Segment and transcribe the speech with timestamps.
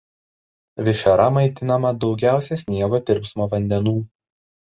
[0.87, 3.97] Višera maitinama daugiausia sniego tirpsmo vandenų.